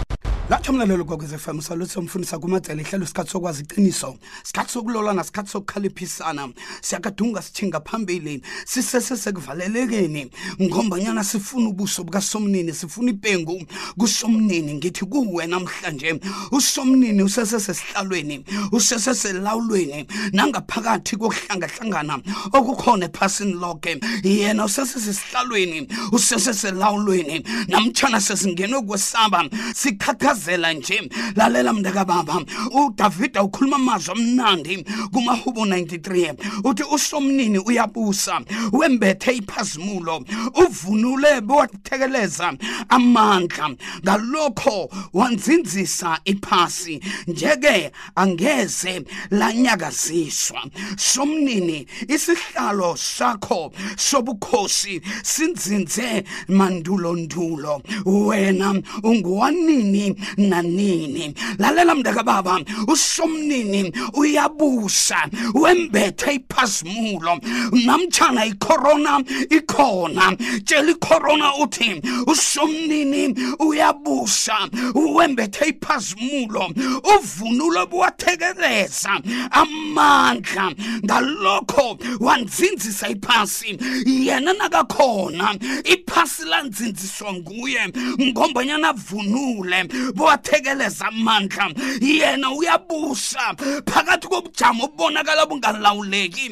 [0.49, 6.49] lathomlela lokwakwe FM saluthi somfundisa kumadela ihlelo isikhathi sokwazi iqiniso isikhathi sokulolana isikhathi sokukhaliphisana
[6.83, 10.31] siyakadunga sithinga phambili sisesekekuvalelekeni
[10.63, 13.67] ngombanyana sifuna ubuso bukasomnini sifuna ipengu
[13.99, 16.21] kusomnini ngithi kuwe namhlanje
[16.53, 30.36] usomnini usesesesihlalweni useseselawulweni nangaphakathi kokuhlangahlangana okukhona ephasini lonke yena usesesesihlalweni useseselawulweni namtshana sesingenwe kwesaba sikhathaza
[30.37, 32.43] ngiyakufakazela nje lalela mntakababa
[32.87, 38.41] udavida ukhuluma amazwi amnandi kumahubo 93 uthi usomnini uyabusa
[38.73, 40.25] wembethe iphazimulo
[40.67, 42.55] uvunule bothekeleza
[42.89, 43.71] amandla
[44.05, 50.65] ngalokho wanzinzisa iphasi njeke angeze lanyakaziswa
[50.97, 66.35] somnini isihlalo sakho sobukhosi sinzinze mandulondulo wena ungowanini nanini lalela mndaka baba usomnini uyabusa wembethe
[66.35, 67.41] iphasimulo
[67.87, 74.69] namtshana icorona ikhona tshela icorona uthi usomnini uyabusa
[75.15, 76.73] wembethe iphasimulo
[77.19, 80.73] uvunulo buwathekeleza amandla
[81.05, 83.79] ngalokho wanzinzisa iphasi
[84.27, 85.57] yena nakakhona
[85.95, 87.81] iphasi lanzinziswa nguye
[88.27, 89.85] ngombanyana avunule
[90.17, 91.67] bowathekeleza amandla
[92.11, 93.45] yena uyabusa
[93.91, 96.47] phakathi kobujamo obubonakala bungalawuleki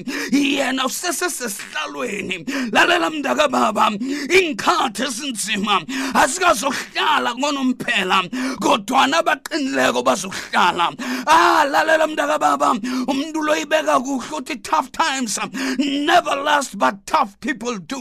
[0.54, 2.36] yena usesesesihlalweni
[2.74, 3.86] lalela mntakababa
[4.36, 5.74] iinkhathi ezinzima
[6.22, 8.18] azikazohlala konomphela
[8.64, 10.86] kodwana abaqinileko bazokuhlala
[11.36, 12.70] ah lalela mntakababa
[13.12, 15.32] umntu loyibeka kuhle uthi tough times
[16.10, 18.00] never last but tough people do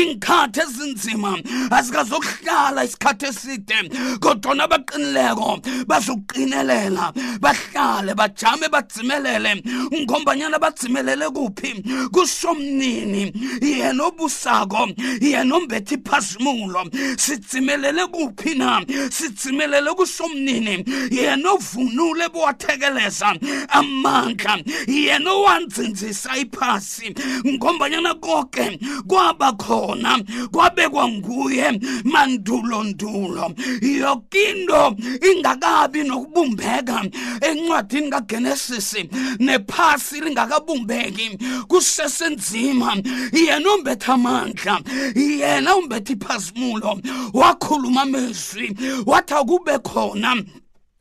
[0.00, 1.32] iinkhathi ezinzima
[1.78, 3.78] azikazokuhlala isikhathi eside
[4.24, 7.12] kodwana abaneqinileko bazokuqinelela
[7.42, 9.62] bahlale bajame badzimelele
[10.04, 11.82] ngombanyana badzimelele kuphi
[12.12, 13.32] kusomnini
[13.62, 14.88] yena obusako
[15.20, 16.84] yena ombetha iphasimulo
[17.18, 23.34] sidzimelele kuphi na sidzimelele kusomnini yena ovunule bowathekeleza
[23.68, 24.54] amandla
[24.86, 27.14] yena owanzinzisa iphasi
[27.46, 30.18] ngombanyana konke kwaba khona
[30.52, 35.02] kwabekwa nguye mandulondulo yokinto into
[35.32, 37.00] ingakabi nokubumbeka
[37.40, 38.94] encwadini kaGenesis
[39.38, 41.28] nephasi lingakabumbeki
[41.68, 42.96] kusesenzima
[43.32, 44.80] yena umbetha amandla
[45.16, 47.00] yena umbetha iphazimulo
[47.34, 48.66] wakhuluma amezwi
[49.06, 50.32] wathi akube khona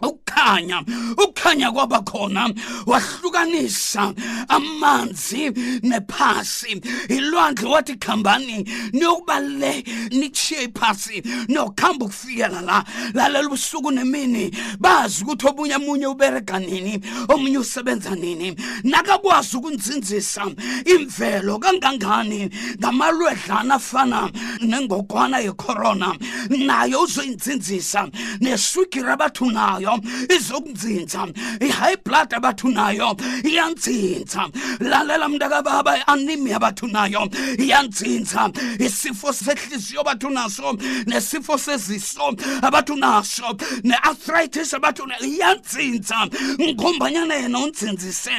[0.01, 0.83] ukukhanya
[1.17, 2.49] ukukhanya kwaba khona
[2.85, 4.13] wahlukanisa
[4.49, 5.49] amanzi
[5.83, 8.63] nephasi ilwandle wathi khambani
[8.93, 16.59] niyokuba le nitshiye iphasi niyokuhamba ukufikela la lalela ubusuku nemini bazi ukuthi obunye omunye uberega
[16.59, 17.01] nini
[17.33, 20.45] omunye usebenza nini nakakwazi ukunzinzisa
[20.85, 22.49] imvelo kangangani
[22.79, 24.29] ngamalwedlana afana
[24.61, 26.13] nengogwana yecorona
[26.49, 28.07] nayo uzoyinzinzisa
[28.41, 29.99] neswigiri abathu nayo unayo
[30.39, 31.27] izokunzinza
[31.61, 34.49] i-high blood abathi unayo iyanzinza
[34.79, 38.49] lalela mntakababa i-anemia abathi unayo iyanzinza
[38.79, 46.27] isifo sehliziyo abathi unaso nesifo seziso abathi unaso ne-arthritis abathi iyanzinza
[46.73, 48.31] ngombanyana yena unzinzise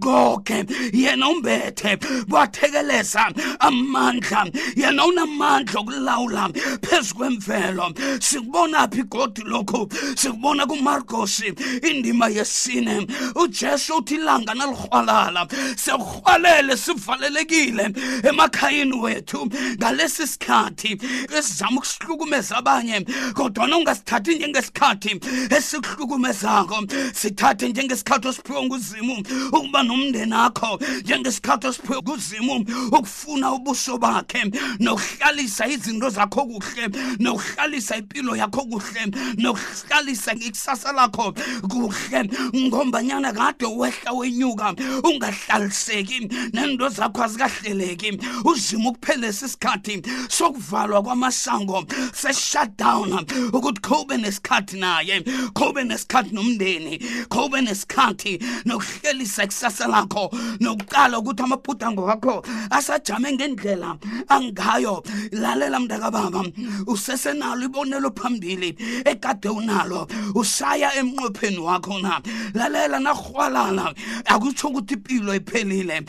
[0.00, 1.98] konke yena umbethe
[2.30, 6.48] wathekeleza amandla yena unamandla okulawula
[6.86, 11.54] phezu kwemvelo sikubona phi igodi lokhu sikubona kuma margosi
[11.92, 15.46] indima yesine ujesu uthi ilanga nalikrwalala
[15.76, 17.90] siyakurhwalele sivalelekile
[18.28, 20.98] emakhayeni wethu ngalesi sikhathi
[21.38, 25.20] esizama ukuhlukumeza abanye kodwana ungasithathi njengesikhathi
[25.56, 34.44] esikuhlukumezako sithathe njengesikhathi osiphiwe nguzimu ukuba nomndeni akho njengesikhathi osiphiwe kuzimu ukufuna ubuso bakhe
[34.80, 36.84] nokuhlalisa izinto zakho kuhle
[37.20, 39.00] nokuhlalisa impilo yakho kuhle
[39.38, 41.34] nokuhlalisa ikusasa ikusasa lakho
[41.68, 53.12] kuhle ngombanyana kade wehla wenyuka ungahlaliseki nento zakho azikahleleki uzima ukuphele sisikhathi sokuvalwa kwamasango se-shutdown
[53.52, 56.98] ukuthi khowube nesikhathi naye khowube nesikhathi nomndeni
[57.28, 63.96] khowube nesikhathi nokuhlelisa ikusasa lakho nokuqala ukuthi amabhudango wakho asajame ngendlela
[64.28, 65.02] angayo
[65.32, 66.44] lalela mntakababa
[66.86, 72.20] usesenalo ibonelo phambili ekade unalo usaya aya emnqopheni wakho na
[72.54, 73.94] lalela narhwalana
[74.26, 76.02] akutsho ukuthi impilo iphelile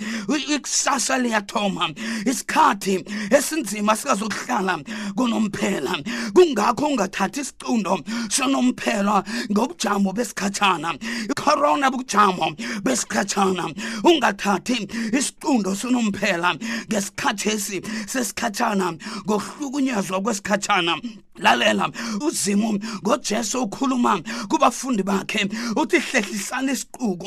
[0.55, 1.89] ikusasa liyathoma
[2.29, 3.05] isikhathi
[3.37, 4.73] esinzima sikazokuhlala
[5.17, 5.93] kunomphela
[6.35, 7.93] kungakho ungathathi isicundo
[8.33, 10.89] sonomphela ngobujamo besikhatshana
[11.29, 12.47] icorona bujamo
[12.85, 13.63] besikhatshana
[14.09, 14.77] ungathathi
[15.17, 16.49] isicundo sonomphela
[16.89, 17.77] ngesikhathesi
[18.11, 18.87] sesikhatshana
[19.25, 20.93] ngokuhlukunyezwa kwesikhatshana
[21.43, 21.89] lalela
[22.25, 22.69] uzimo
[23.03, 24.19] ngojesu ukhuluma
[24.55, 25.41] kubafundi bakhe
[25.81, 27.19] uthi hlehlisana isiquku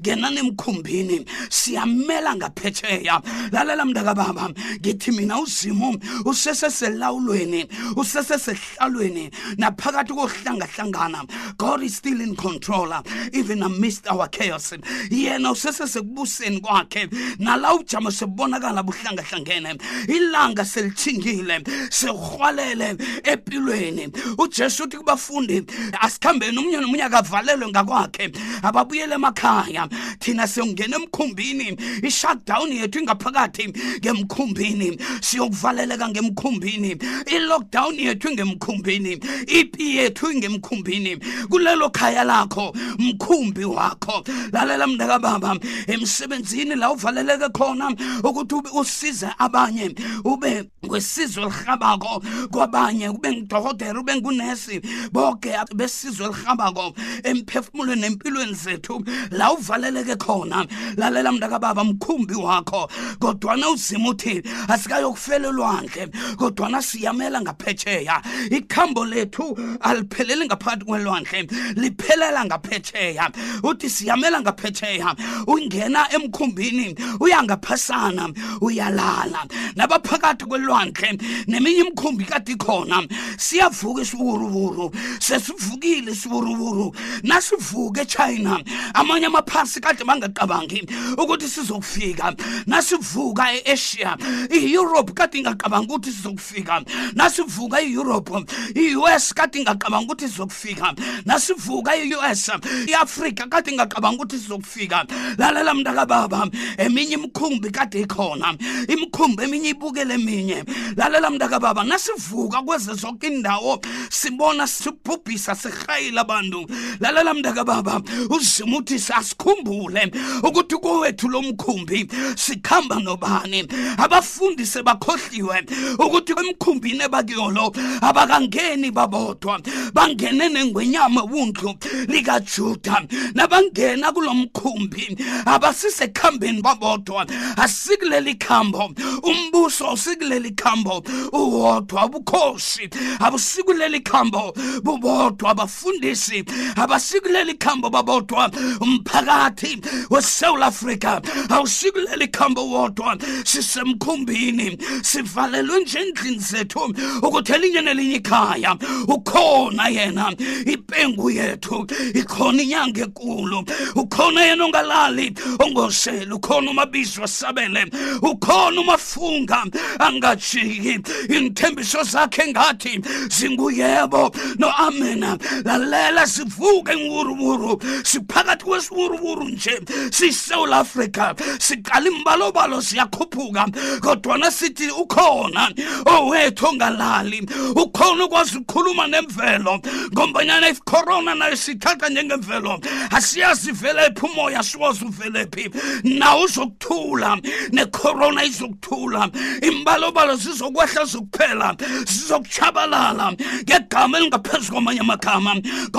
[0.00, 1.18] ngenani emkhumbini
[1.50, 3.20] siyamela ngaphetsheya
[3.52, 4.50] lalela mntakababa
[4.80, 5.98] ngithi mina uzimu
[6.30, 7.62] useseselawulweni
[7.96, 11.20] usesesehlalweni naphakathi kokuhlangahlangana
[11.58, 12.92] god is still in control
[13.32, 14.72] even amidst our chaos
[15.10, 19.78] yena usesesekubuseni kwakhe nala ujama sebonakala buhlangahlangene
[20.08, 21.60] ilanga selithingile
[21.90, 25.64] sehwalele empilweni ujesu uthi kubafundi
[26.00, 28.32] asikhambeni umnye omunye nomunye akavalelwe ngakwakhe
[28.62, 29.88] ababuyele emakhaya
[30.18, 36.90] thina siyongena emkhumbini i-shutdown yethu ingaphakathi ngemkhumbini siyokuvaleleka ngemkhumbini
[37.32, 41.16] i-lockdown yethu ngemkhumbini ipi yethu ngemkhumbini
[41.50, 45.56] kulelo khaya lakho mkhumbi wakho lalela mntakababa
[45.86, 47.92] emsebenzini la uvaleleke khona
[48.24, 49.94] ukuthi usize abanye
[50.24, 54.80] ube kwesizwe elihabako kwabanye ube ngudokotela ube ngunesi
[55.12, 60.66] bonke besizwe elihaba kwakho emphefumulweni nempilweni zethu la uvaleleke khona
[60.96, 70.46] lalela mntakababa mkhumbi wakho kodwana uzima uthi asikayokufela elwandle kodwana siyamela ngaphetsheya ikhambo lethu alipheleli
[70.46, 71.42] ngaphakathi kwelwandle
[71.76, 73.30] liphelela ngaphetsheya
[73.62, 75.14] uthi siyamela ngaphetsheya
[75.46, 78.30] ungena emkhumbini uyangaphasana
[78.60, 79.46] uyalala
[79.76, 82.98] nabaphakathi kwelwandle neminye imkhumbi kade khona
[83.38, 84.90] siyavuka isiwuruwuru
[85.20, 88.60] sesivukile isiwuru uburuwuru nasivuka eChina
[88.94, 90.86] amanye amaphansi kade bangacabangi
[91.18, 92.34] ukuthi sizokufika
[92.66, 94.16] nasivuka eAsia
[94.50, 96.82] iEurope kade ingacabangi ukuthi sizokufika
[97.14, 98.44] nasivuka eEurope
[98.74, 100.94] iUS kade ingacabangi ukuthi sizokufika
[101.24, 102.50] nasivuka eUS
[102.88, 105.06] iAfrica kade ingacabangi ukuthi sizokufika
[105.38, 106.48] lalela mntaka baba
[106.78, 108.54] eminye imkhumbi kade ikhona
[108.88, 110.64] imkhumbi eminye ibukele eminye
[110.96, 116.66] lalela mntaka baba nasivuka kweze zonke indawo sibona sibhubhisa sihayila abantu
[117.00, 120.10] lalela mntakababa uzima uthi sasikhumbule
[120.42, 123.66] ukuthi kowethu lo mkhumbi sikhamba nobani
[123.98, 125.64] abafundi sebakhohliwe
[125.98, 127.72] ukuthi emkhumbini ebakuyolo
[128.02, 129.60] abakangeni babodwa
[129.94, 131.74] bangene nengwenyama wundlu
[132.08, 133.02] likajuda
[133.34, 138.92] nabangena kulo mkhumbi abasisekhambeni babodwa asikuleli khambo
[139.22, 141.02] umbuso usikuleli khambo
[141.32, 142.88] uwodwa ubukhosi
[143.20, 144.52] abusikuleli khambo
[144.84, 146.46] bubodwa abafundisi abanenkosi
[146.76, 148.50] abasikuleli khambo babodwa
[148.80, 149.72] umphakathi
[150.10, 151.20] weSouth Africa
[151.50, 158.76] awusikuleli khambo wodwa sisemkhumbini sivalelwe njengindlini zethu ukuthi elinye nelinye ikhaya
[159.14, 160.26] ukhona yena
[160.72, 161.86] impengu yethu
[162.20, 163.64] ikhona inyanga enkulu
[163.94, 165.34] ukhona yena ongalali
[165.64, 167.86] ongoshela ukhona umabizi wasabele
[168.22, 169.64] ukhona umafunga
[169.98, 170.98] angajiki
[171.36, 173.00] inthembiso zakhe ngathi
[173.36, 174.22] zinguyebo
[174.58, 183.66] no-amena lalela sicela sivuke ngiwuruwuru siphakathi kwesiwuruwuru nje siyiSouth Africa siqala imbalobalo siyakhuphuka
[184.00, 185.70] kodwana sithi ukhona
[186.06, 189.80] owethu ongalali ukhona ukwazi ukukhuluma nemvelo
[190.12, 195.70] ngombanyana icorona nayo sithatha njengemvelo asiyazi ivelephi umoya siwazi uvelephi
[196.04, 197.38] nawo uzokuthula
[197.72, 199.28] necorona izokuthula
[199.62, 201.74] imbalobalo zizokwehla zokuphela
[202.06, 205.54] zizokutshabalala ngegama elingaphezu kwamanye amagama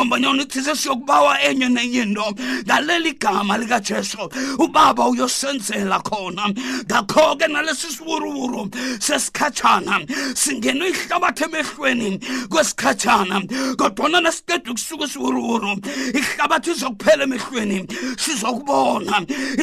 [0.07, 2.27] ngombanyana uthi sesiyokubawa enye neyinto
[2.65, 4.17] ngaleli gama likajesu
[4.57, 6.43] ubaba uyosenzela khona
[6.87, 8.63] ngakho-ke nalesi siwuruwuru
[8.99, 9.95] sesikhatshana
[10.41, 12.11] singenwe ihlabathi emehlweni
[12.51, 13.37] kwesikhatshana
[13.79, 15.71] kodwana nasiqeda ukusuka isiwuruwuru
[16.19, 17.79] ihlabathi izokuphela emehlweni
[18.23, 19.15] sizokubona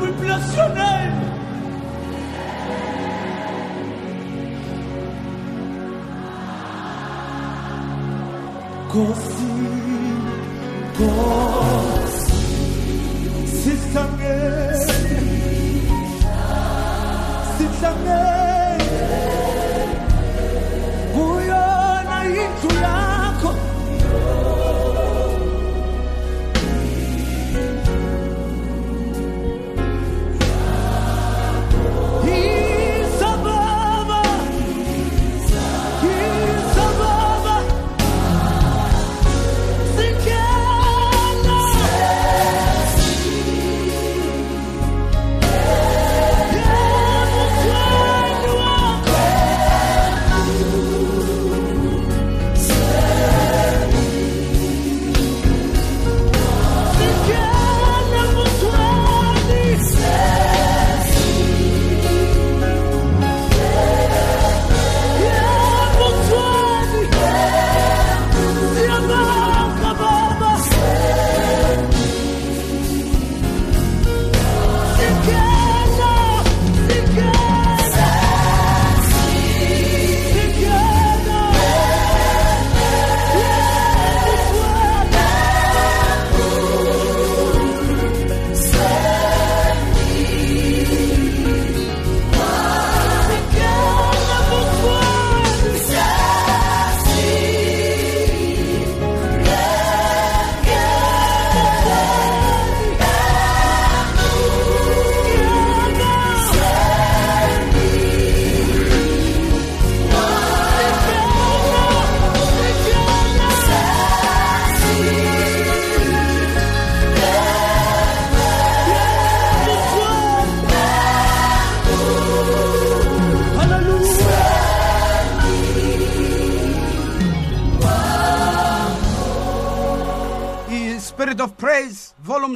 [0.00, 1.20] We bless your name
[8.90, 11.41] Confie
[17.82, 18.41] Isang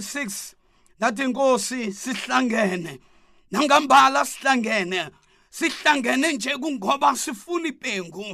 [0.07, 0.55] 6
[1.01, 2.99] nathi inkosi sihlangene
[3.51, 5.11] nangambala sihlangene
[5.51, 8.25] sihlangene nje kungoba sifuna ipengu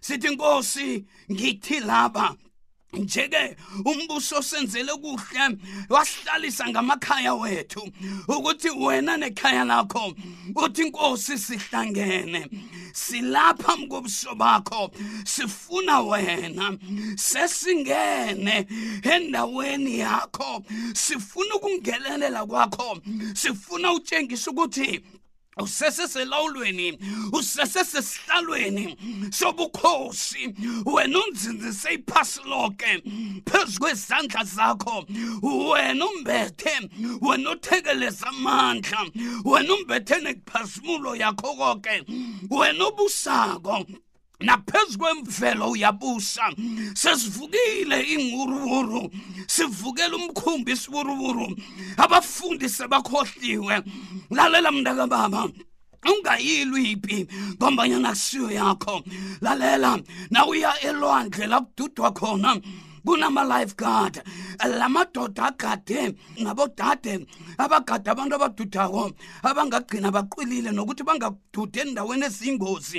[0.00, 2.34] sithi inkosi ngithi laba
[2.92, 3.56] njeke
[3.90, 5.44] umbuso senzele kuhle
[5.88, 7.82] wasihlalisa ngamakhaya wethu
[8.34, 10.04] ukuthi wena nekhaya lakho
[10.64, 12.40] uthi inkosi sihlangene
[12.94, 14.90] silapha mkubso bakho
[15.24, 16.78] sifuna wena
[17.16, 18.66] sesingene
[19.02, 20.62] endaweni yakho
[20.94, 22.98] sifuna ukungenelela kwakho
[23.34, 25.02] sifuna utshengisa ukuthi
[25.60, 26.98] useseselaulweni
[27.32, 28.96] usesesesihlalweni
[29.36, 30.54] sobukhosi
[30.94, 33.02] wena unzinzise iphasi lonke
[33.50, 34.96] phezu kwezandla zakho
[35.70, 36.74] wena umbethe
[37.22, 39.00] wena othekeleza amandla
[39.44, 41.96] wena umbethe nekuphasimulo yakho konke
[42.50, 43.86] wena obusako
[44.40, 46.42] naphezu kwemvelo uyabusa
[46.94, 49.02] sesivukile inguruwuru
[49.54, 51.46] sivukele umkhumbi isiwuruwuru
[51.96, 53.74] abafundi sebakhohliwe
[54.36, 55.42] lalela mntakababa
[56.10, 57.18] ungayilwi ipi
[57.54, 58.94] ngombanyana kusiyo yakho
[59.40, 60.00] lalela
[60.30, 62.58] na uya elwandle lakududwa khona
[63.04, 64.14] kunama-life guard
[64.78, 67.14] la madoda agade nabodade
[67.58, 69.02] abagade abantu abadudako
[69.48, 72.98] abangagcina baqwilile nokuthi bangakududi endaweni eziyingozi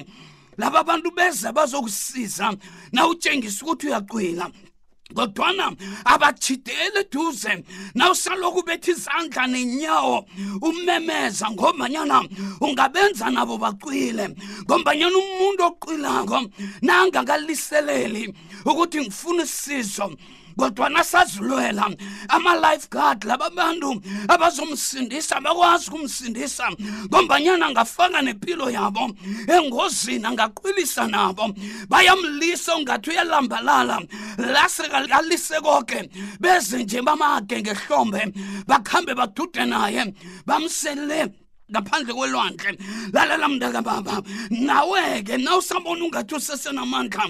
[0.58, 2.54] laba bantu beza bazokusiza
[2.92, 4.46] na utshengisa ukuthi uyacwila
[5.16, 5.76] kodwana
[6.14, 7.64] abajideli eduze
[7.96, 10.18] nawusaloku betha izandla nenyawo
[10.68, 12.18] umemeza ngombanyana
[12.66, 14.26] ungabenza nabo bacwile
[14.64, 16.40] ngombanyana umuntu oqwilako
[16.86, 18.24] nangakaliseleli
[18.70, 20.06] ukuthi ngifuna usizo
[20.58, 21.90] kodwa nasazilwela
[22.30, 26.70] ama lifeguard lababantu abazomsindisa bakwazi kumsindisa
[27.06, 29.12] ngombanyana ngafaka nempilo yabo
[29.48, 31.54] engozini angaqwilisa nabo
[31.90, 34.02] bayamlisa ungathi uyalambalala
[34.38, 36.10] lasekalise konke
[36.40, 38.34] beze nje bamage ngehlombe
[38.68, 40.14] bakhambe badude naye
[40.46, 41.32] bamselele
[41.72, 42.78] ngaphandle kwelwandle
[43.14, 47.26] lalela mntaka baba nawe-ke na usabona ungathi usesenamandla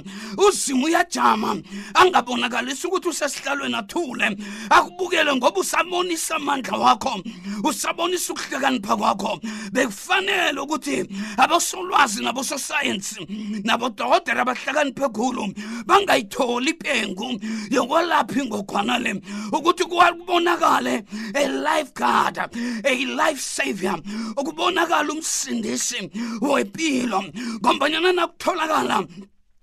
[0.50, 1.56] uzima uyajama
[1.94, 4.38] angabonakalisi ukuthi usesihlalweni athule
[4.70, 7.24] akubukele ngoba usabonisa amandla wakho
[7.64, 9.40] usabonisa ukuhlakanipha kwakho
[9.72, 10.98] bekufanele ukuthi
[11.38, 13.16] abosolwazi nabososayensi
[13.64, 15.48] nabodokotela abahlakaniphe khulu
[15.88, 17.40] bangayitholi ipengu
[17.72, 22.38] yokwelapha ingogwana le ukuthi kubonakale a life guard
[22.84, 24.00] a life savior
[24.40, 26.00] ukubonakala umsindisi
[26.50, 27.20] wempilo
[27.60, 28.98] ngombanyana nakutholakala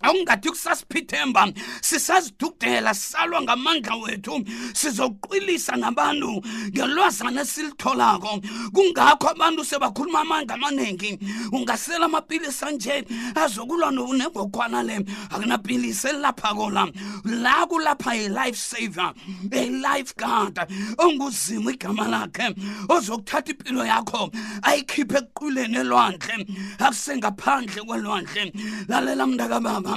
[0.02, 1.48] awungathi kusasipithemba
[1.80, 4.36] sisazidudela sisalwa ngamandla wethu
[4.74, 6.32] sizoqwilisa ngabantu
[6.74, 8.32] ngelwazana esilitholako
[8.74, 11.18] kungakho abantu sebakhuluma amanga amaningi
[11.52, 13.04] ungasela amapilisi anje
[13.34, 14.96] azokulwa nengokwana le
[15.30, 16.88] akunapilisi elilaphako la
[17.24, 19.12] la kulapha yi-life saver
[19.52, 20.58] yi-life guard
[20.98, 22.46] onguzima igama lakhe
[22.94, 24.30] ozokuthatha impilo yakho
[24.62, 26.46] ayikhiphe ekuqwileni elwandle
[26.84, 28.52] akusengaphandle kwelwandle
[28.88, 29.91] lalela mntakababa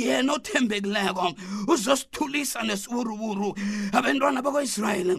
[0.00, 1.26] yena othembekileko
[1.74, 3.48] uzosithulisa nesiwuruwuru
[3.98, 5.14] abantwana bakwaisrayeli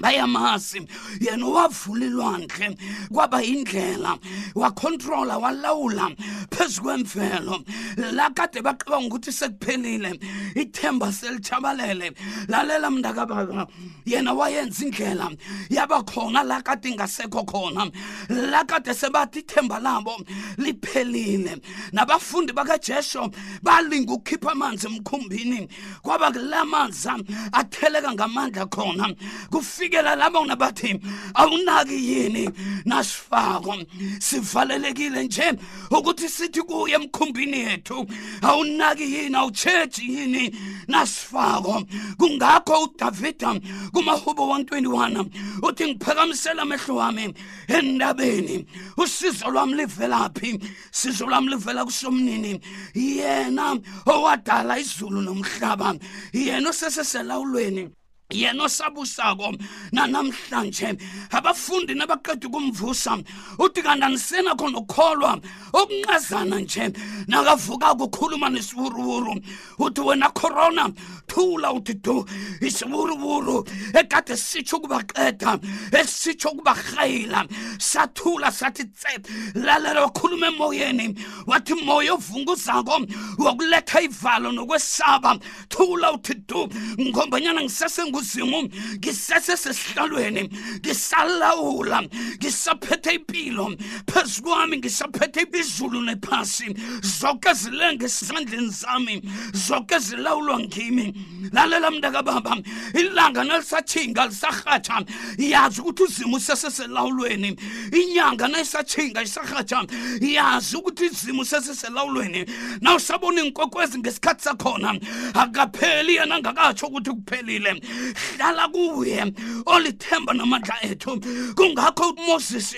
[0.00, 0.86] bayamazi
[1.20, 2.78] yena wavula ilwandle
[3.12, 4.18] kwaba yindlela
[4.54, 6.10] wakhontrola walawula
[6.50, 7.64] phezu kwemvelo
[8.12, 10.20] lakade baqabanga ukuthi sekuphelile
[10.54, 12.12] ithemba selitshabalele
[12.48, 13.66] lalela mntakababa
[14.06, 15.30] yena wayenza indlela
[15.70, 17.90] yaba khona lakade ingasekho khona
[18.28, 20.20] lakade sebathi ithemba labo
[20.58, 21.58] liphelile
[21.92, 23.30] nabafundi bakajesho
[23.62, 25.68] balinga ukukhipha amanzi emkhumbini
[26.02, 27.08] kwaba kula manzi
[27.52, 29.14] atheleka ngamandla khona
[29.50, 31.00] kufika kufikela lapho nabathi
[31.34, 32.50] awunaki yini
[32.84, 33.76] nasifako
[34.18, 35.52] sivalelekile nje
[35.90, 38.06] ukuthi sithi kuye emkhumbini yethu
[38.42, 40.56] awunaki yini awuchechi yini
[40.88, 41.82] nasifako
[42.18, 43.60] kungakho uDavida
[43.92, 45.26] kumahubo 121
[45.62, 47.34] uthi ngiphakamisela amehlo wami
[47.68, 48.66] endabeni
[48.96, 50.58] usizo lwami livelaphi
[50.90, 52.60] sizo lwami livela kusomnini
[52.94, 55.94] yena owadala izulu nomhlaba
[56.32, 57.88] yena oseseselawulweni
[58.30, 59.54] yena osabusako
[59.92, 60.96] nanamhlanje
[61.32, 63.16] abafundi nabaqeda ukumvusa
[63.58, 65.40] uthi kananisenakho nokholwa
[65.72, 66.92] okunqazana nje
[67.26, 69.32] nakavuka kukhuluma nesiwuruwuru
[69.78, 70.92] uthi wena corona
[71.26, 72.24] thula uthi du
[72.60, 75.58] isiwuruwuru ekade sitsho ukubaqeda
[76.00, 79.18] esitsho ukubarhayila sathula sathi tse
[79.54, 81.14] lalela wakhuluma emoyeni
[81.46, 83.06] wathi moya ovunguzako
[83.38, 85.38] wokuletha ivalo nokwesaba
[85.70, 86.68] thula uthi du
[87.08, 88.62] ngombanyana ngisasengu kuzimu
[88.98, 90.50] ngisesesesihlalweni
[90.84, 92.00] ngisalawula
[92.42, 93.66] ngisaphethe impilo
[94.12, 96.74] phezu kwami ngisaphethe izulu nephasi
[97.18, 99.22] zonke zilenge esandleni sami
[99.66, 101.06] zonke zilawulwa ngimi
[101.52, 102.56] lalela mntakababa
[102.94, 105.02] ilanga nalisathinga lisahatsha
[105.38, 107.56] yazi ukuthi uzima useseselawulweni
[108.00, 109.84] inyanga nayisathinga isahatsha
[110.20, 112.44] yazi ukuthi izimo useseselawulweni
[112.80, 114.90] nawusabona iy'nkokwezi ngesikhathi sakhona
[115.34, 117.72] akapheli yena angakatsho ukuthi kuphelile
[118.14, 119.20] hlala kuye
[119.66, 121.20] olithemba namandla ethu
[121.56, 122.74] kungakho umoses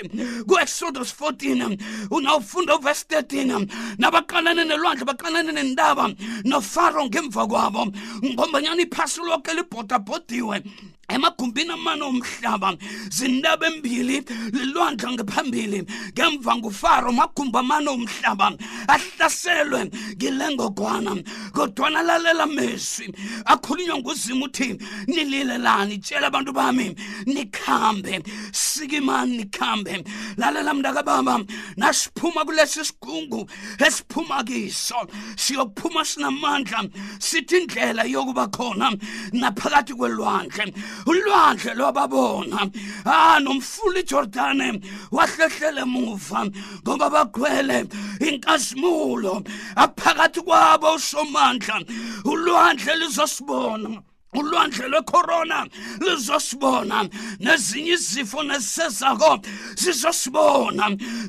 [0.46, 1.78] kuexodus 14
[2.10, 3.66] unawufunda uvesi 13
[3.98, 6.06] nabaqalane nelwandle baqalane nentaba
[6.44, 7.82] nofaro ngemva kwabo
[8.34, 10.56] ngombanyana iphasi lokhe libhodabhodiwe
[11.14, 12.70] emagumbini amane omhlaba
[13.16, 14.18] zindaba embili
[14.54, 15.78] lilwandla ngephambili
[16.14, 18.46] ngemva ngufaro magumbi amane omhlaba
[18.94, 19.82] ahlaselwe
[20.16, 21.12] ngilengogwana
[21.56, 23.06] kodwana lalela mezwi
[23.52, 24.68] akhulunywa nguzima uthi
[25.10, 26.86] nililelani tshela abantu bami
[27.26, 28.22] nikhambe
[28.70, 30.04] nisika imani nikhambe
[30.36, 31.36] lalela mntakababa
[31.80, 33.50] nasiphuma kulesi sigungu
[33.86, 34.98] esiphuma kiso
[35.42, 36.80] siyophuma sinamandla
[37.26, 38.88] sithi indlela yokuba khona
[39.40, 40.66] naphakathi kwelwandle
[41.10, 42.60] ulwandle lwababona
[43.04, 44.70] ah nomfula ijordane
[45.16, 46.40] wahlehlele muva
[46.84, 47.78] ngoba bagwele
[48.28, 49.34] inkazimulo
[49.84, 51.76] aphakathi kwabo usomandla
[52.30, 53.90] ulwandle lizosibona
[54.32, 55.66] ulwandle lwecorona
[56.00, 57.04] lizosibona
[57.40, 59.32] nezinye izifo nesisezako
[59.82, 60.86] sizosibona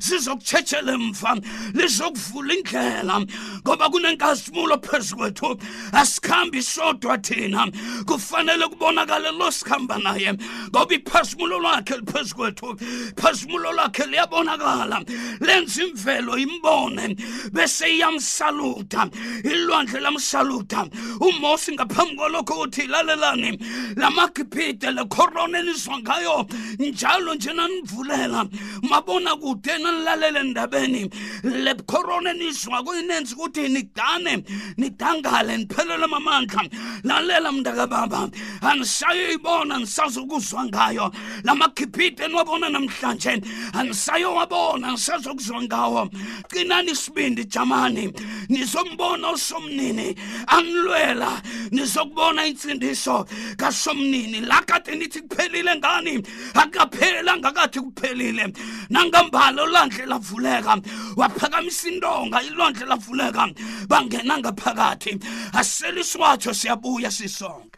[0.07, 1.31] sizokutshetshelwa emva
[1.77, 3.15] lizokuvula indlela
[3.61, 5.57] ngoba kunenkazimulo phezu kwethu
[6.01, 7.67] asikhambi sodwa thina
[8.05, 10.33] kufanele kubonakale lo sikhamba naye
[10.69, 12.69] ngoba iphasimulo lakhe liphezu kwethu
[13.17, 15.01] iphasimulo lakhe liyabonakala
[15.39, 17.17] lenza imvelo imbone
[17.51, 19.09] bese iyamsaluda
[19.43, 20.81] ilwandle lamsaluda
[21.27, 23.51] umosi ngaphambi kwalokho uthile lalelani
[23.97, 26.45] la magibhide le corona eliswa ngayo
[26.80, 28.45] njalo nje nanivulela
[28.89, 31.10] mabona kude nanilalela endabeni
[31.43, 34.43] le corona eniswa kuyinenza ukuthi nidane
[34.77, 36.62] nidangale niphelele mamandla
[37.04, 38.30] lalela mntakababa
[38.62, 41.12] andisayeyibona andisazukuzwa ngayo
[41.43, 43.41] la magibhide niwabona namhlanje
[43.73, 46.10] andisayowabona andisazokuzwa ngawo
[46.49, 48.13] cinani isibindi jamani
[48.49, 50.15] nizombona osomnini
[50.47, 53.25] anilwela nizokubona insindo inkambiso
[53.57, 56.21] kashomnini la kade nithi kuphelile ngani
[56.53, 58.45] akukapheli angakathi kuphelile
[58.89, 60.73] nangambala olwandle lavuleka
[61.17, 63.43] waphakamisa indonga ilwandle lavuleka
[63.89, 65.11] bangena ngaphakathi
[65.59, 67.70] asele isiwatsho siyabuya sisonke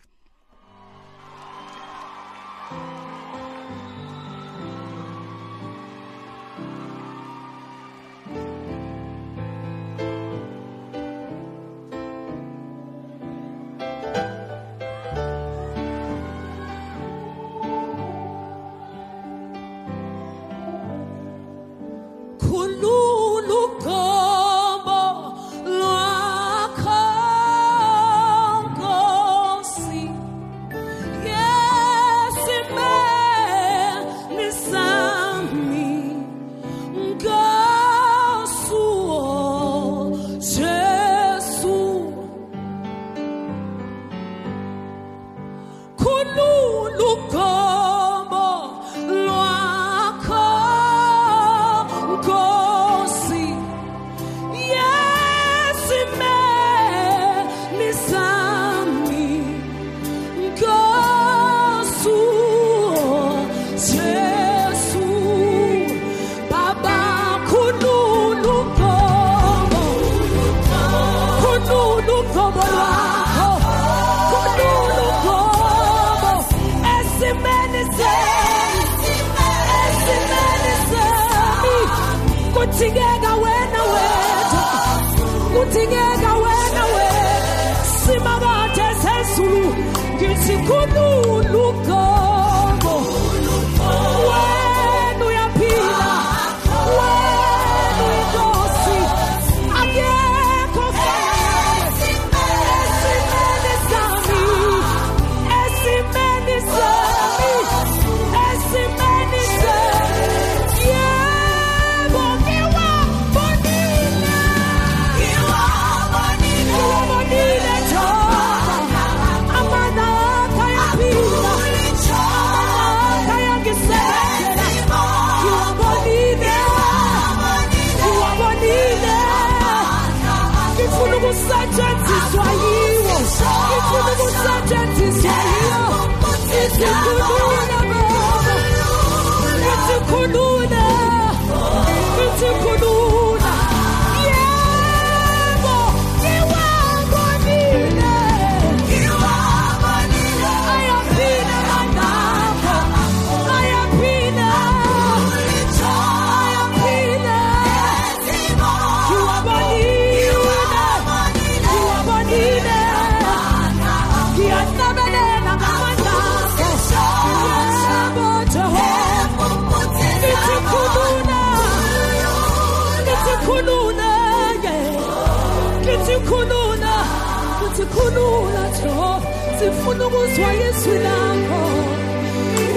[179.64, 181.64] sifuna ukuzwa yezwi lakho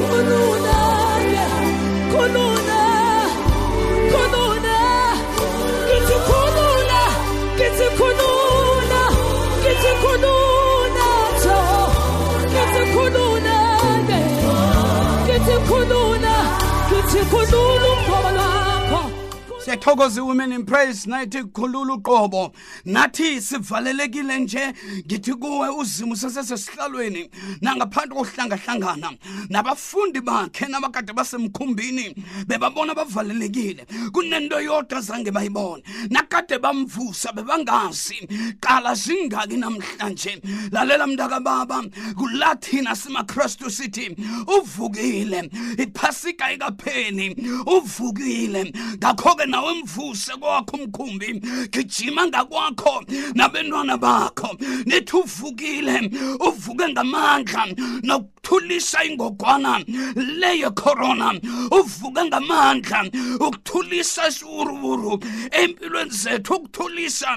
[0.08, 0.76] khonuna
[1.34, 1.48] ya
[2.12, 2.78] khonuna
[5.98, 7.00] ngithi khonuna
[7.56, 9.00] ngithi khonuna
[9.66, 11.08] ngithi khonuna
[11.42, 11.58] tho
[12.52, 13.54] ngithi khonuna
[15.26, 16.36] ngithi khonuna
[16.90, 17.95] ngithi khonuna
[19.76, 22.52] ethokoze women in praise night kukhulula uqobo
[22.84, 24.74] nathi sivalelekile nje
[25.06, 29.12] ngithi kuwe uzimo sesesihlalweni nangaphansi kokuhlangahlangana
[29.50, 32.14] nabafundi bakhe nabakade basemkhumbini
[32.46, 38.28] bebabona bavalelekile kunento yodwa zange bayibone nakade bamvusa bebangazi
[38.60, 40.40] qala zingaki namhlanje
[40.72, 41.84] lalela mntaka baba
[42.16, 44.16] kulathina simakristu sithi
[44.58, 47.36] uvukile iphasika ikapheni
[47.66, 51.40] uvukile ngakho-ke nawe nawe mvuse kwakho umkhumbi
[51.72, 56.10] gijima ngakwakho nabentwana bakho nithi uvukile
[56.48, 57.66] uvuke ngamandla
[58.02, 59.84] nokuthulisa ingogwana
[60.38, 61.34] leyo corona
[61.80, 63.04] uvuke ngamandla
[63.40, 67.28] ukuthulisa isiwuruwuru empilweni zethu ukuthulisa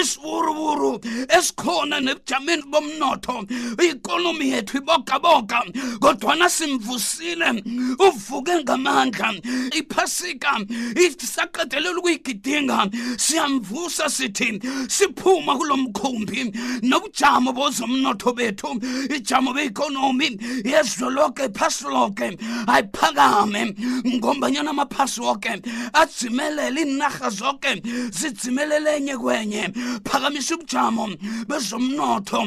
[0.00, 1.00] isiwuruwuru
[1.38, 3.44] esikhona nebujameni bomnotho
[3.90, 5.62] ikonomi yethu ibogaboga
[6.00, 7.62] kodwana simvusile
[8.08, 9.34] uvuke ngamandla
[9.80, 10.60] iphasika
[11.06, 12.84] isaqe siqedelela ukuyigidinga
[13.18, 16.42] siyamvusa sithi siphuma kulomkhumbi
[16.90, 18.70] nobujamo bozomnotho bethu
[19.16, 20.28] ijamo beekonomi
[20.72, 22.28] yezwe lonke phasi lonke
[22.74, 23.62] ayiphakame
[24.16, 25.50] ngombanyana amaphasi woke
[26.00, 27.72] adzimelele iinarha zonke
[28.18, 29.62] zidzimelele enye kwenye
[30.08, 31.06] phakamisa ubujamo
[31.48, 32.40] bezomnotho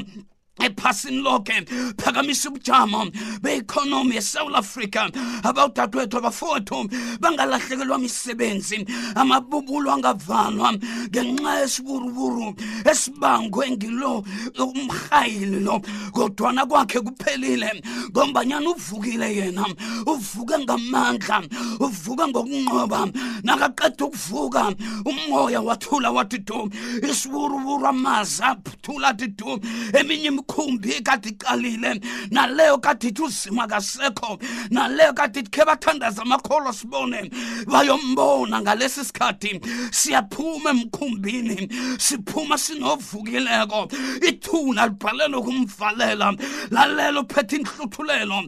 [0.59, 1.53] ephasini lonke
[1.97, 3.05] phakamisa ubujamo
[3.41, 5.09] beeconomy yesouth africa
[5.43, 6.89] abawudadewethu abafowethu
[7.19, 8.85] bangalahlekelwa misebenzi
[9.15, 10.73] amabubulo angavalwa
[11.09, 12.53] ngenxa yesiburuburu
[12.91, 14.23] esibangwe ngilo
[14.59, 15.81] umrhayili lo
[16.13, 19.65] kodwana kwakhe kuphelile ngombanyana uvukile yena
[20.05, 21.37] uvuke ngamandla
[21.81, 22.99] uvuke ngokunqoba
[23.43, 24.63] nakaqeda ukuvuka
[25.05, 26.69] umoya wathula wathi du
[27.09, 29.59] isiburuburu amaza aphthula athi du
[29.97, 32.01] eminye umkhumbi kade iqalile
[32.31, 37.31] naleyo kade ithi uzima kasekho naleyo kade ithi khe bathandaza amakholwa sibone
[37.67, 43.87] bayombona ngalesi sikhathi siyaphuma emkhumbini siphuma sinovukileko
[44.27, 46.33] ithuna libhalelwe kumvalela
[46.71, 48.39] lalelo phethe inhluthulelo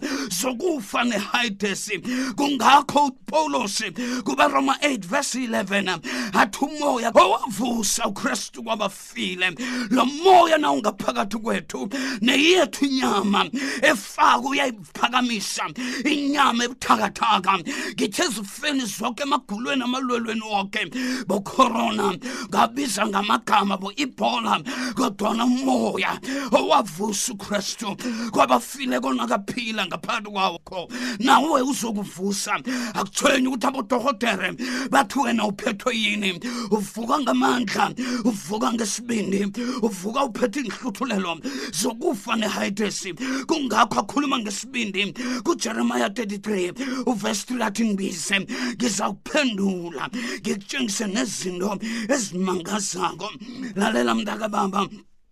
[0.42, 2.00] zokufa nehidesi
[2.36, 3.92] kungakho upawulosi
[4.26, 6.00] kuberoma 8 verse 11
[6.34, 9.52] athi umoya owavusa ukristu kwabafile
[9.90, 11.85] lo moya na ungaphakathi kwethu
[12.22, 13.46] neyethu inyama
[13.92, 15.64] efaka uyayiphakamisa
[16.16, 17.52] inyama ebuthakathaka
[17.98, 20.82] ngithe ezifeni zonke emagulweni amalwelweni wonke
[21.30, 22.08] bokorona
[22.50, 24.54] ngabiza ngamagama bo-ibola
[24.98, 26.12] kodwana umoya
[26.58, 27.88] owavusa ukristu
[28.34, 30.82] kwabafile konakaphila ngaphakathi kwakho
[31.28, 32.54] nawe uzokuvusa
[32.98, 34.50] akuthwenyi ukuthi abodohotere
[34.92, 36.32] bathi wena uphethwe yini
[36.76, 37.86] uvuka ngamandla
[38.30, 39.40] uvuka ngesibindi
[39.88, 41.32] uvuka uphethe inhluthulelo
[41.82, 43.12] zokufa nehydrasi
[43.48, 45.02] kungakho akhuluma ngesibindi
[45.46, 48.38] kujeremaya 33 uvesi 3 athi ngibize
[48.76, 50.04] ngizawuphendula
[50.42, 51.72] ngikutshengise nezinto
[52.16, 53.28] ezimangazako
[53.80, 54.82] lalela mntakababa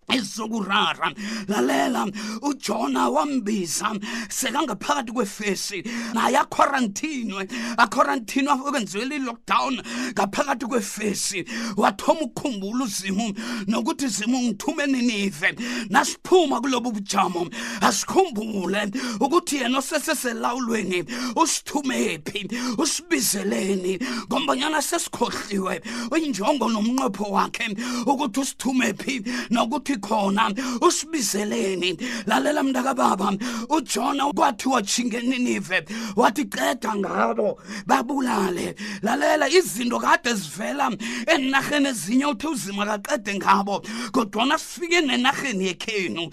[0.10, 1.12] ezokurara
[1.48, 2.06] lalela
[2.42, 3.92] uJona wambiza
[4.30, 5.80] sekangaphakathi kwefesi
[6.13, 9.74] naye akwarantinwe akwarantinwa okwenziwe lockdown
[10.13, 11.46] ngaphakathi kwefesi
[11.78, 13.34] wathoma ukukhumbula uzimu
[13.68, 15.56] nokuthi zimu ngithume ninive
[15.89, 17.48] nasiphuma kulobu bujamo
[17.82, 21.04] asikhumbule ukuthi yena oseseselawulweni
[21.36, 25.82] usithumephi usibizeleni ngombanyana sesikhohliwe
[26.24, 29.16] injongo nomnqopho wakhe ukuthi usithumephi
[29.52, 33.34] nokuthi kwathi khona usibizeleni lalela mntakababa
[33.70, 40.92] ujona kwathi wajingeninive wathi ceda ngabo babulale lalela izinto kade zivela
[41.28, 46.30] enarheni ezinye uthi uzima kaqede ngabo kodwana sifike nenarheni yekhenu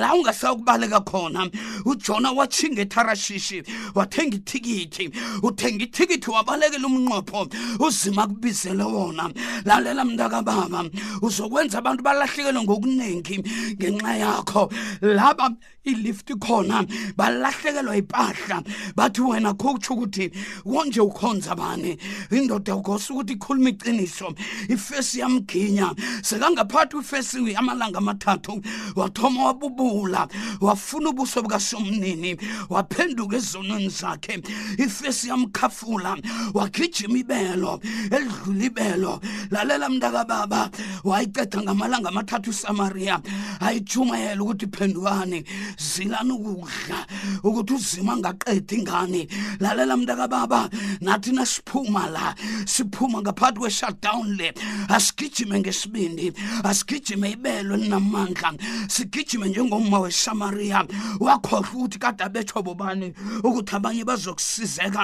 [0.00, 1.50] la ungasakubaleka khona
[1.84, 3.62] ujona wajinge etharashishi
[3.94, 5.10] wathenga ithikithi
[5.42, 7.48] uthenga ithikithi wabalekela umnqopho
[7.78, 9.30] uzima kubizele wona
[9.64, 10.84] lalela mntakababa
[11.22, 13.44] uzokwenza abantu balahlekelwe ngokunene abaningi
[13.76, 14.70] ngenxa yakho
[15.02, 16.86] laba ilift khona
[17.18, 18.62] balahlekelwa impahla
[18.96, 20.30] bathi wena kutsho ukuthi
[20.64, 21.96] konje ukhonza bani
[22.30, 24.28] indoda ugosa ukuthi ikhuluma iqiniso
[24.70, 25.90] ifesi yamginya
[26.22, 28.62] sekangaphakathi kwifesi amalanga amathathu
[28.96, 30.28] wathoma wabubula
[30.60, 32.36] wafuna ubuso bukasomnini
[32.70, 34.38] waphenduka ezonweni zakhe
[34.78, 36.16] ifesi yamkhafula
[36.54, 37.80] wagijima ibelo
[38.14, 40.70] elidlula ibelo lalela mntakababa
[41.04, 43.22] wayiceda ngamalanga amathathu isamari samariya
[43.60, 45.44] ayitshumayela ukuthi phendukani
[45.78, 47.06] zilani ukudla
[47.44, 49.28] ukuthi uzima ngaqeda ingane
[49.60, 52.34] lalela mntakababa nathi nasiphuma la
[52.66, 54.54] siphuma ngaphakathi kwe-shutdown le
[54.88, 56.32] asigijime ngesibindi
[56.64, 58.52] asigijime ibelo elinamandla
[58.88, 60.86] sigijime njengomma wesamariya
[61.20, 63.12] wakhohlwa ukuthi kade abetshwa bobani
[63.44, 65.02] ukuthi abanye bazokusizeka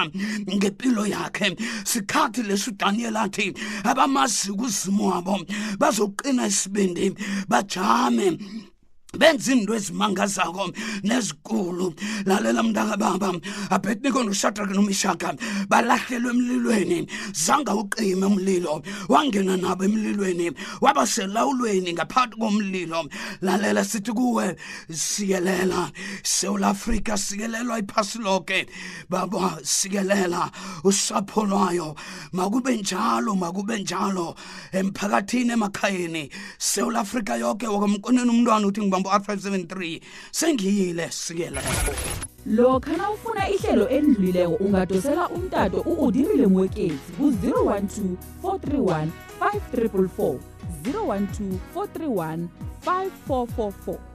[0.55, 5.39] ngempilo yakhe sikhathi leso udaniyeli athi abamazi kuzimo wabo
[5.79, 7.15] bazoqina isibindi
[7.47, 8.39] baja charming
[9.17, 10.71] benza into ezimangazako
[11.03, 11.93] nezikulu
[12.25, 13.33] lalela mntakababa
[13.69, 15.33] abhetniko noshadrak nomishaka
[15.69, 23.09] balahlelwe emlilweni zange uqime umlilo wangena nabo emlilweni waba selawulweni ngaphakathi komlilo
[23.41, 24.55] lalela sithi kuwe
[24.93, 25.91] sikelela
[26.23, 28.67] sewula afrika sikelelwa iphasi lonke
[29.09, 30.51] baba sikelela
[30.83, 31.95] usapho lwayo
[32.31, 34.35] makube njalo makube njalo
[34.71, 41.61] emphakathini emakhayeni sewula afrika yonke wakamkoneni umntwana uthi ngiba ngomkhombo r573 sengiyile sikela
[42.45, 48.01] lokha na ufuna ihlelo endlulileko ungadosela umtato uudirile mwekezi ku-012
[48.43, 49.07] 431
[49.41, 50.35] 5344
[50.85, 52.47] 012 431
[52.85, 54.08] 5444